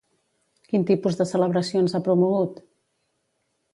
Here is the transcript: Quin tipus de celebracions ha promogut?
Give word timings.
Quin 0.69 0.85
tipus 0.91 1.19
de 1.19 1.27
celebracions 1.33 1.95
ha 1.99 2.03
promogut? 2.11 2.61